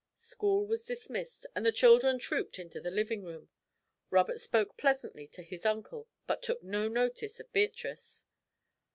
School 0.15 0.65
was 0.65 0.83
dismissed 0.83 1.45
and 1.55 1.63
the 1.63 1.71
children 1.71 2.17
trooped 2.17 2.57
into 2.57 2.81
the 2.81 2.89
living 2.89 3.23
room. 3.23 3.49
Robert 4.09 4.39
spoke 4.39 4.75
pleasantly 4.75 5.27
to 5.27 5.43
his 5.43 5.63
uncle, 5.63 6.07
but 6.25 6.41
took 6.41 6.63
no 6.63 6.87
notice 6.87 7.39
of 7.39 7.53
Beatrice. 7.53 8.25